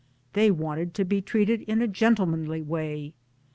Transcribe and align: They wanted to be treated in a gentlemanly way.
They 0.33 0.49
wanted 0.49 0.95
to 0.95 1.05
be 1.05 1.21
treated 1.21 1.61
in 1.61 1.79
a 1.79 1.87
gentlemanly 1.87 2.63
way. 2.63 3.13